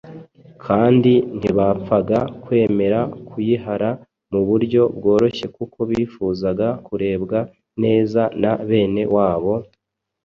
[0.65, 3.89] kandi ntibapfaga kwemera kuyihara
[4.31, 7.39] mu buryo bworoshye kuko bifuzaga kurebwa
[7.83, 9.53] neza na bene wabo,